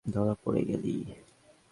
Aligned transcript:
ধরা 0.05 0.35
পড়ে 0.43 0.61
গেলি? 0.65 0.95